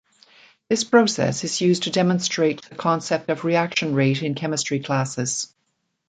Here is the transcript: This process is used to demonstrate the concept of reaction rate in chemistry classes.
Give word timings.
This 0.67 0.83
process 0.83 1.43
is 1.43 1.61
used 1.61 1.83
to 1.83 1.91
demonstrate 1.91 2.63
the 2.63 2.73
concept 2.75 3.29
of 3.29 3.45
reaction 3.45 3.93
rate 3.93 4.23
in 4.23 4.33
chemistry 4.33 4.79
classes. 4.79 5.53